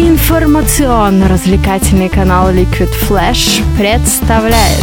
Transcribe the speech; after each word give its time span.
Информационно-развлекательный 0.00 2.08
канал 2.08 2.50
Liquid 2.50 2.88
Flash 3.06 3.62
представляет 3.76 4.82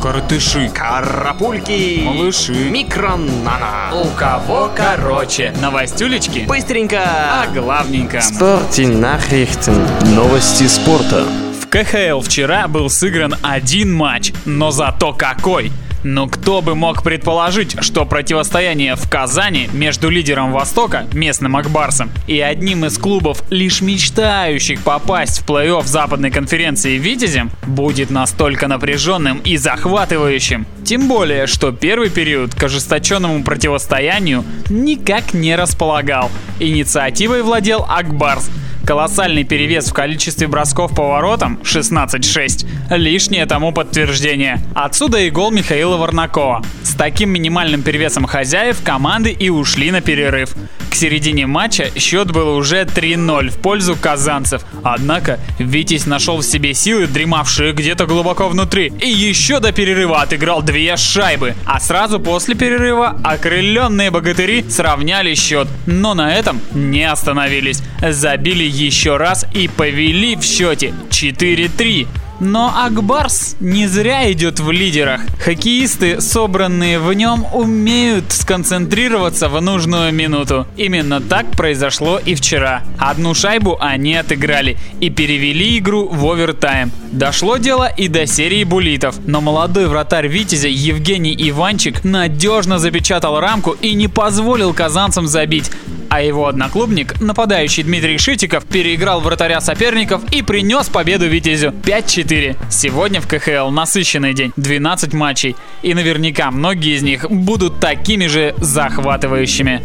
Коротыши, 0.00 0.70
Карапульки, 0.72 2.02
малыши, 2.04 2.52
микронана. 2.70 3.90
у 4.00 4.04
кого 4.16 4.70
короче, 4.76 5.52
новостюлечки, 5.60 6.44
Быстренько. 6.46 7.00
а 7.04 7.48
главненько. 7.52 8.20
Спорте 8.20 8.84
Nachrichten. 8.84 9.88
Новости 10.14 10.68
спорта. 10.68 11.24
В 11.60 11.66
КХЛ 11.66 12.20
вчера 12.20 12.68
был 12.68 12.88
сыгран 12.88 13.34
один 13.42 13.92
матч, 13.92 14.32
но 14.44 14.70
зато 14.70 15.12
какой! 15.14 15.72
Но 16.02 16.26
кто 16.26 16.62
бы 16.62 16.74
мог 16.74 17.02
предположить, 17.02 17.76
что 17.80 18.04
противостояние 18.04 18.96
в 18.96 19.08
Казани 19.08 19.68
между 19.72 20.08
лидером 20.08 20.52
Востока, 20.52 21.06
местным 21.12 21.56
Акбарсом, 21.56 22.10
и 22.26 22.40
одним 22.40 22.84
из 22.84 22.98
клубов, 22.98 23.42
лишь 23.50 23.80
мечтающих 23.80 24.82
попасть 24.82 25.40
в 25.40 25.48
плей-офф 25.48 25.86
западной 25.86 26.30
конференции 26.30 26.98
Витязем, 26.98 27.50
будет 27.66 28.10
настолько 28.10 28.68
напряженным 28.68 29.38
и 29.38 29.56
захватывающим. 29.56 30.66
Тем 30.84 31.08
более, 31.08 31.46
что 31.46 31.72
первый 31.72 32.10
период 32.10 32.54
к 32.54 32.62
ожесточенному 32.64 33.44
противостоянию 33.44 34.44
никак 34.68 35.34
не 35.34 35.54
располагал. 35.54 36.30
Инициативой 36.58 37.42
владел 37.42 37.86
Акбарс, 37.88 38.50
Колоссальный 38.86 39.44
перевес 39.44 39.88
в 39.90 39.92
количестве 39.92 40.48
бросков 40.48 40.94
по 40.94 41.08
воротам 41.08 41.60
16-6– 41.62 42.66
лишнее 42.90 43.46
тому 43.46 43.72
подтверждение. 43.72 44.60
Отсюда 44.74 45.18
и 45.18 45.30
гол 45.30 45.50
Михаила 45.50 45.96
Варнакова. 45.96 46.64
С 46.82 46.94
таким 46.94 47.30
минимальным 47.30 47.82
перевесом 47.82 48.26
хозяев 48.26 48.82
команды 48.84 49.30
и 49.30 49.48
ушли 49.48 49.90
на 49.90 50.00
перерыв. 50.00 50.54
К 50.92 50.94
середине 50.94 51.46
матча 51.46 51.90
счет 51.98 52.30
был 52.32 52.54
уже 52.54 52.82
3-0 52.82 53.48
в 53.48 53.56
пользу 53.56 53.96
казанцев. 53.96 54.62
Однако 54.82 55.40
Витязь 55.58 56.04
нашел 56.04 56.36
в 56.36 56.44
себе 56.44 56.74
силы, 56.74 57.06
дремавшие 57.06 57.72
где-то 57.72 58.04
глубоко 58.04 58.46
внутри, 58.46 58.92
и 59.00 59.08
еще 59.08 59.58
до 59.58 59.72
перерыва 59.72 60.20
отыграл 60.20 60.60
две 60.60 60.98
шайбы. 60.98 61.54
А 61.64 61.80
сразу 61.80 62.20
после 62.20 62.54
перерыва 62.54 63.18
окрыленные 63.24 64.10
богатыри 64.10 64.68
сравняли 64.68 65.34
счет, 65.34 65.66
но 65.86 66.12
на 66.12 66.34
этом 66.34 66.60
не 66.74 67.10
остановились. 67.10 67.82
Забили 68.06 68.64
еще 68.72 69.16
раз 69.16 69.46
и 69.54 69.68
повели 69.68 70.36
в 70.36 70.42
счете 70.42 70.94
4-3. 71.10 72.06
Но 72.42 72.74
Акбарс 72.76 73.54
не 73.60 73.86
зря 73.86 74.30
идет 74.32 74.58
в 74.58 74.72
лидерах. 74.72 75.20
Хоккеисты, 75.38 76.20
собранные 76.20 76.98
в 76.98 77.12
нем, 77.12 77.46
умеют 77.52 78.32
сконцентрироваться 78.32 79.48
в 79.48 79.60
нужную 79.60 80.12
минуту. 80.12 80.66
Именно 80.76 81.20
так 81.20 81.48
произошло 81.52 82.18
и 82.18 82.34
вчера. 82.34 82.82
Одну 82.98 83.34
шайбу 83.34 83.76
они 83.80 84.16
отыграли 84.16 84.76
и 85.00 85.08
перевели 85.08 85.78
игру 85.78 86.08
в 86.08 86.26
овертайм. 86.26 86.90
Дошло 87.12 87.58
дело 87.58 87.86
и 87.86 88.08
до 88.08 88.26
серии 88.26 88.64
булитов, 88.64 89.20
но 89.24 89.40
молодой 89.40 89.86
вратарь 89.86 90.26
Витязя 90.26 90.68
Евгений 90.68 91.36
Иванчик 91.48 92.02
надежно 92.02 92.80
запечатал 92.80 93.38
рамку 93.38 93.76
и 93.80 93.94
не 93.94 94.08
позволил 94.08 94.74
казанцам 94.74 95.28
забить 95.28 95.70
а 96.12 96.20
его 96.20 96.46
одноклубник, 96.46 97.22
нападающий 97.22 97.84
Дмитрий 97.84 98.18
Шитиков, 98.18 98.66
переиграл 98.66 99.22
вратаря 99.22 99.62
соперников 99.62 100.22
и 100.30 100.42
принес 100.42 100.90
победу 100.90 101.26
Витязю 101.26 101.68
5-4. 101.70 102.58
Сегодня 102.70 103.22
в 103.22 103.26
КХЛ 103.26 103.70
насыщенный 103.70 104.34
день, 104.34 104.52
12 104.56 105.14
матчей, 105.14 105.56
и 105.80 105.94
наверняка 105.94 106.50
многие 106.50 106.96
из 106.96 107.02
них 107.02 107.30
будут 107.30 107.80
такими 107.80 108.26
же 108.26 108.54
захватывающими. 108.58 109.80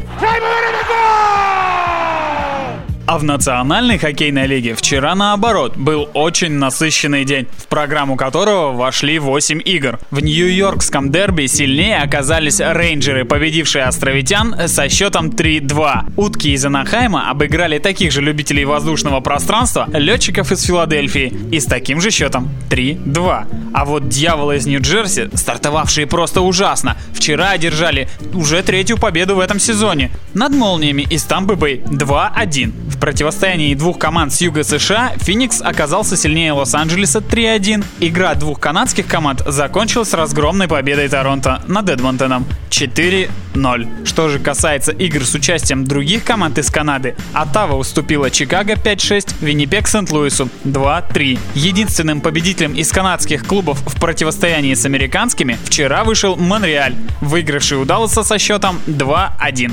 В 3.18 3.24
Национальной 3.24 3.98
хоккейной 3.98 4.46
лиге 4.46 4.76
вчера 4.76 5.16
наоборот 5.16 5.76
был 5.76 6.08
очень 6.14 6.52
насыщенный 6.52 7.26
день, 7.26 7.48
в 7.58 7.66
программу 7.66 8.16
которого 8.16 8.74
вошли 8.74 9.18
8 9.18 9.60
игр. 9.66 10.00
В 10.12 10.20
Нью-Йоркском 10.20 11.12
дерби 11.12 11.48
сильнее 11.48 11.98
оказались 11.98 12.60
рейнджеры, 12.60 13.26
победившие 13.26 13.86
островитян 13.86 14.68
со 14.68 14.88
счетом 14.88 15.30
3-2. 15.30 16.14
Утки 16.16 16.50
из 16.50 16.64
Анахайма 16.64 17.32
обыграли 17.32 17.80
таких 17.80 18.12
же 18.12 18.22
любителей 18.22 18.66
воздушного 18.66 19.20
пространства 19.20 19.90
летчиков 19.92 20.52
из 20.52 20.62
Филадельфии 20.62 21.34
и 21.52 21.60
с 21.60 21.66
таким 21.66 22.00
же 22.00 22.12
счетом 22.12 22.52
3-2. 22.70 23.72
А 23.74 23.86
вот 23.86 24.10
дьяволы 24.10 24.58
из 24.58 24.68
Нью-Джерси, 24.68 25.32
стартовавшие 25.34 26.06
просто 26.06 26.42
ужасно, 26.42 26.98
вчера 27.14 27.50
одержали 27.50 28.10
уже 28.36 28.62
третью 28.62 29.00
победу 29.00 29.38
в 29.38 29.40
этом 29.40 29.58
сезоне 29.58 30.12
над 30.36 30.54
молниями 30.54 31.02
из 31.10 31.24
Тампы 31.24 31.56
Бэй 31.56 31.78
2-1. 31.78 32.74
В 32.92 33.00
противостоянии 33.08 33.74
двух 33.74 34.00
команд 34.00 34.34
с 34.34 34.42
юга 34.42 34.66
США 34.66 35.14
Феникс 35.16 35.62
оказался 35.62 36.18
сильнее 36.18 36.52
Лос-Анджелеса 36.52 37.20
3-1. 37.20 37.86
Игра 38.02 38.34
двух 38.34 38.60
канадских 38.60 39.08
команд 39.08 39.44
закончилась 39.48 40.14
разгромной 40.14 40.68
победой 40.68 41.08
Торонто 41.08 41.64
над 41.68 41.90
Эдмонтоном 41.90 42.46
4-0. 42.70 44.06
Что 44.06 44.28
же 44.28 44.40
касается 44.40 44.92
игр 44.92 45.24
с 45.24 45.34
участием 45.36 45.86
других 45.86 46.26
команд 46.26 46.58
из 46.58 46.70
Канады, 46.70 47.16
Оттава 47.32 47.78
уступила 47.78 48.30
Чикаго 48.30 48.74
5-6, 48.74 49.36
Виннипек 49.40 49.88
Сент-Луису 49.88 50.50
2-3. 50.66 51.40
Единственным 51.56 52.20
победителем 52.20 52.74
из 52.74 52.92
канадских 52.92 53.48
клубов 53.48 53.80
в 53.88 54.02
противостоянии 54.02 54.74
с 54.74 54.86
американскими 54.86 55.58
вчера 55.64 56.04
вышел 56.04 56.36
Монреаль, 56.36 56.96
выигравший 57.22 57.78
у 57.78 57.86
Далласа 57.86 58.24
со 58.24 58.38
счетом 58.38 58.82
2-1. 58.86 59.72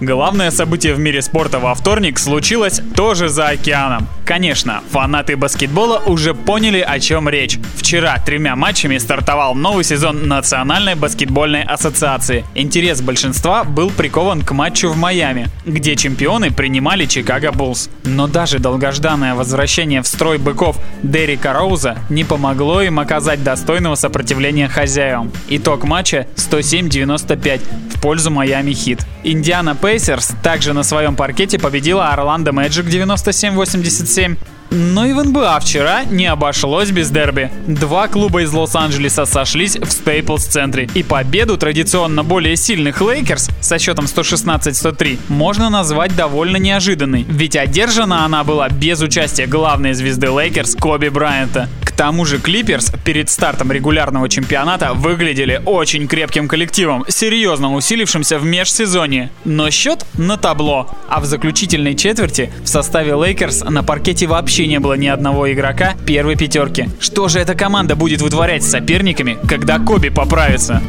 Главное 0.00 0.50
событие 0.50 0.94
в 0.94 0.98
мире 0.98 1.20
спорта 1.20 1.58
во 1.58 1.74
вторник 1.74 2.18
случилось 2.18 2.80
тоже 2.96 3.28
за 3.28 3.48
океаном. 3.48 4.08
Конечно, 4.24 4.82
фанаты 4.90 5.36
баскетбола 5.36 6.02
уже 6.06 6.32
поняли, 6.32 6.80
о 6.80 6.98
чем 7.00 7.28
речь. 7.28 7.58
Вчера 7.76 8.16
тремя 8.24 8.56
матчами 8.56 8.96
стартовал 8.96 9.54
новый 9.54 9.84
сезон 9.84 10.26
Национальной 10.26 10.94
баскетбольной 10.94 11.64
ассоциации. 11.64 12.46
Интерес 12.54 13.02
большинства 13.02 13.64
был 13.64 13.90
прикован 13.90 14.40
к 14.40 14.52
матчу 14.52 14.88
в 14.88 14.96
Майами, 14.96 15.48
где 15.66 15.96
чемпионы 15.96 16.50
принимали 16.50 17.04
Чикаго 17.04 17.52
Буллс. 17.52 17.90
Но 18.04 18.26
даже 18.26 18.58
долгожданное 18.58 19.34
возвращение 19.34 20.00
в 20.00 20.06
строй 20.06 20.38
быков 20.38 20.78
Дерека 21.02 21.52
Роуза 21.52 21.98
не 22.08 22.24
помогло 22.24 22.80
им 22.80 23.00
оказать 23.00 23.42
достойного 23.44 23.96
сопротивления 23.96 24.68
хозяевам. 24.68 25.30
Итог 25.48 25.84
матча 25.84 26.26
107-95 26.36 27.60
в 27.96 28.00
пользу 28.00 28.30
Майами 28.30 28.72
Хит. 28.72 29.04
Индиана 29.24 29.74
Пейсерс 29.74 30.32
также 30.42 30.72
на 30.72 30.82
своем 30.82 31.16
паркете 31.16 31.58
победила 31.58 32.10
Орландо 32.10 32.52
Мэджик 32.52 32.86
97-87. 32.86 34.36
Но 34.70 35.04
и 35.04 35.12
в 35.12 35.24
НБА 35.24 35.58
вчера 35.60 36.04
не 36.04 36.26
обошлось 36.26 36.90
без 36.90 37.10
дерби. 37.10 37.50
Два 37.66 38.06
клуба 38.06 38.42
из 38.42 38.52
Лос-Анджелеса 38.52 39.26
сошлись 39.26 39.76
в 39.76 39.90
Стейплс-центре. 39.90 40.88
И 40.94 41.02
победу 41.02 41.56
традиционно 41.56 42.22
более 42.22 42.54
сильных 42.54 43.00
Лейкерс 43.00 43.50
со 43.60 43.78
счетом 43.80 44.04
116-103 44.04 45.18
можно 45.28 45.70
назвать 45.70 46.14
довольно 46.14 46.56
неожиданной. 46.56 47.26
Ведь 47.28 47.56
одержана 47.56 48.24
она 48.24 48.44
была 48.44 48.68
без 48.68 49.00
участия 49.00 49.46
главной 49.46 49.92
звезды 49.94 50.30
Лейкерс 50.30 50.76
Коби 50.76 51.08
Брайанта. 51.08 51.68
К 52.00 52.02
тому 52.02 52.24
же 52.24 52.38
Клиперс 52.38 52.92
перед 53.04 53.28
стартом 53.28 53.70
регулярного 53.70 54.26
чемпионата 54.26 54.94
выглядели 54.94 55.60
очень 55.66 56.08
крепким 56.08 56.48
коллективом, 56.48 57.04
серьезно 57.08 57.74
усилившимся 57.74 58.38
в 58.38 58.44
межсезонье. 58.46 59.30
Но 59.44 59.68
счет 59.68 60.06
на 60.14 60.38
табло. 60.38 60.88
А 61.10 61.20
в 61.20 61.26
заключительной 61.26 61.94
четверти 61.94 62.50
в 62.64 62.68
составе 62.68 63.12
Лейкерс 63.12 63.64
на 63.64 63.82
паркете 63.82 64.26
вообще 64.26 64.66
не 64.66 64.80
было 64.80 64.94
ни 64.94 65.08
одного 65.08 65.52
игрока 65.52 65.92
первой 66.06 66.36
пятерки. 66.36 66.88
Что 67.00 67.28
же 67.28 67.38
эта 67.38 67.54
команда 67.54 67.96
будет 67.96 68.22
вытворять 68.22 68.64
с 68.64 68.70
соперниками, 68.70 69.36
когда 69.46 69.78
Коби 69.78 70.08
поправится? 70.08 70.80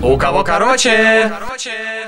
У 0.00 0.16
кого 0.16 0.42
короче? 0.42 1.30
Короче. 1.38 2.03